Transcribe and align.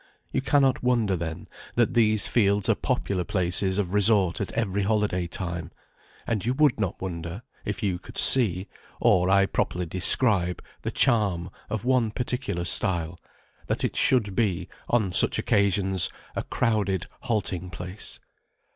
You 0.33 0.41
cannot 0.41 0.81
wonder, 0.81 1.15
then, 1.15 1.45
that 1.75 1.93
these 1.93 2.27
fields 2.27 2.67
are 2.67 2.73
popular 2.73 3.23
places 3.23 3.77
of 3.77 3.93
resort 3.93 4.41
at 4.41 4.51
every 4.53 4.81
holiday 4.81 5.27
time; 5.27 5.69
and 6.25 6.43
you 6.43 6.55
would 6.55 6.79
not 6.79 6.99
wonder, 6.99 7.43
if 7.65 7.83
you 7.83 7.99
could 7.99 8.17
see, 8.17 8.67
or 8.99 9.29
I 9.29 9.45
properly 9.45 9.85
describe, 9.85 10.63
the 10.81 10.89
charm 10.89 11.51
of 11.69 11.85
one 11.85 12.09
particular 12.09 12.65
stile, 12.65 13.19
that 13.67 13.83
it 13.85 13.95
should 13.95 14.35
be, 14.35 14.67
on 14.89 15.11
such 15.11 15.37
occasions, 15.37 16.09
a 16.35 16.41
crowded 16.41 17.05
halting 17.19 17.69
place. 17.69 18.19